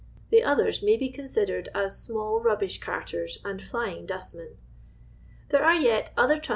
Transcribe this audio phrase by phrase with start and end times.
[0.31, 4.55] The others may 1h» con sidered iLA small rubbish carters and tiyiu'i dnstmcn.
[5.49, 6.49] There are yet other tnin